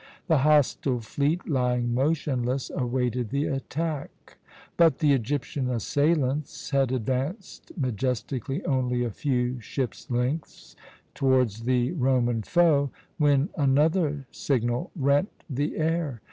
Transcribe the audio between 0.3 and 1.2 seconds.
hostile